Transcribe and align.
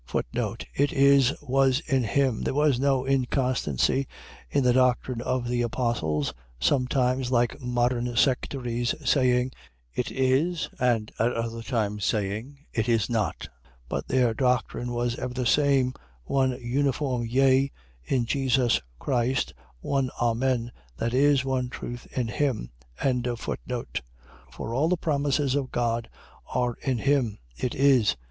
It 0.73 0.93
is, 0.93 1.31
was 1.43 1.79
in 1.81 2.05
him.. 2.05 2.41
.There 2.43 2.55
was 2.55 2.79
no 2.79 3.05
inconstancy 3.05 4.07
in 4.49 4.63
the 4.63 4.73
doctrine 4.73 5.21
of 5.21 5.47
the 5.47 5.61
apostles, 5.61 6.33
sometimes, 6.59 7.29
like 7.29 7.61
modern 7.61 8.15
sectaries, 8.15 8.95
saying, 9.05 9.51
It 9.93 10.09
is, 10.11 10.69
and 10.79 11.11
at 11.19 11.33
other 11.33 11.61
times 11.61 12.03
saying, 12.03 12.65
It 12.73 12.89
is 12.89 13.11
not. 13.11 13.47
But 13.87 14.07
their 14.07 14.33
doctrine 14.33 14.91
was 14.91 15.17
ever 15.19 15.35
the 15.35 15.45
same, 15.45 15.93
one 16.23 16.57
uniform 16.59 17.27
yea, 17.27 17.71
in 18.03 18.25
Jesus 18.25 18.81
Christ, 18.97 19.53
one 19.81 20.09
Amen, 20.19 20.71
that 20.97 21.13
is, 21.13 21.45
one 21.45 21.69
truth 21.69 22.07
in 22.17 22.27
him. 22.27 22.71
1:20. 23.01 24.01
For 24.51 24.73
all 24.73 24.89
the 24.89 24.97
promises 24.97 25.53
of 25.53 25.71
God 25.71 26.09
are 26.51 26.73
in 26.81 26.97
him, 26.97 27.37
It 27.55 27.75
is. 27.75 28.15